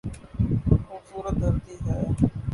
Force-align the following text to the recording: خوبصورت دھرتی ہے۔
خوبصورت 0.87 1.35
دھرتی 1.41 1.75
ہے۔ 1.85 1.99